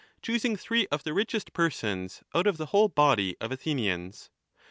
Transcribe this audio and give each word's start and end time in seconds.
103 0.25 0.33
choosing 0.33 0.55
three: 0.57 0.87
of 0.87 1.03
the 1.03 1.13
richest 1.13 1.53
persons 1.53 2.23
out 2.33 2.47
of 2.47 2.57
the 2.57 2.65
whole 2.73 2.87
body 2.87 3.35
of 3.39 3.51
Athenians. 3.51 4.31